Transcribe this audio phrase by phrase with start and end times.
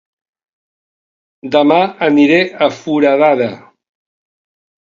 [1.57, 3.51] Dema aniré a Foradada